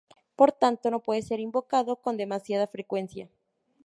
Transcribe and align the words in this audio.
Por 0.35 0.51
tanto, 0.51 0.89
no 0.89 1.01
puede 1.03 1.21
ser 1.21 1.39
invocado 1.39 1.95
con 1.97 2.17
demasiada 2.17 2.65
frecuencia. 2.65 3.29